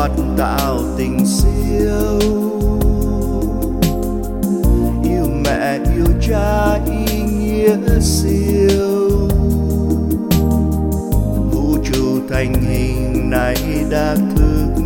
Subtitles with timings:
[0.00, 2.18] Phật tạo tình siêu.
[5.04, 9.28] Yêu mẹ, yêu cha, ý nghĩa siêu.
[11.52, 13.56] Vũ trụ thành hình này
[13.90, 14.79] đã thương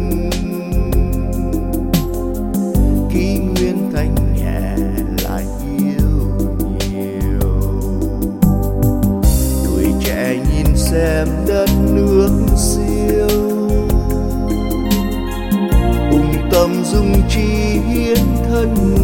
[16.95, 18.16] dùng chi hiến
[18.48, 19.04] thân.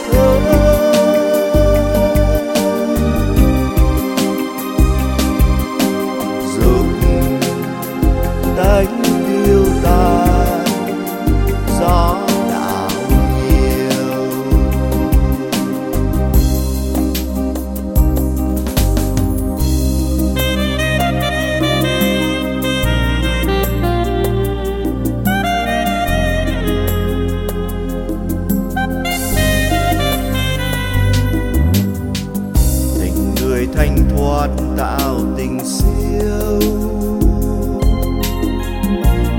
[34.81, 36.59] tạo tình siêu.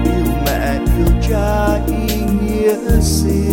[0.04, 3.51] Yêu mẹ yêu cha ý nghĩa siêu.